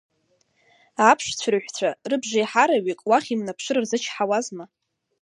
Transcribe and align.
Аԥш 1.09 1.25
цәырҳәцәа 1.39 1.89
рыбжеиҳараҩык 2.09 2.99
уахь 3.09 3.29
имнаԥшыр 3.33 3.77
рзыч-ҳауазма. 3.83 4.65